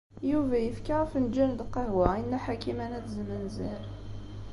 Yuba 0.31 0.55
yefka 0.65 0.93
afenǧal 1.03 1.49
n 1.51 1.57
lqahwa 1.59 2.07
i 2.15 2.21
Nna 2.23 2.39
Ḥakima 2.45 2.85
n 2.87 2.95
At 2.97 3.07
Zmenzer. 3.13 3.81